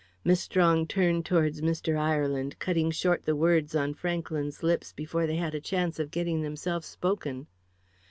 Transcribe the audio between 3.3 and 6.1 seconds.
words on Franklyn's lips before they had a chance of